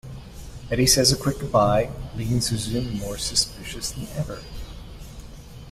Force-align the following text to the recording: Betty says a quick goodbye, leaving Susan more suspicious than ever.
Betty 0.67 0.87
says 0.87 1.11
a 1.11 1.15
quick 1.15 1.37
goodbye, 1.37 1.91
leaving 2.15 2.41
Susan 2.41 2.97
more 2.97 3.19
suspicious 3.19 3.91
than 3.91 4.07
ever. 4.17 4.41